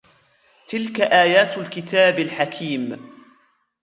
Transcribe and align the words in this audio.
تِلْكَ 0.67 1.01
آيَاتُ 1.01 1.57
الْكِتَابِ 1.57 2.19
الْحَكِيمِ 2.19 3.09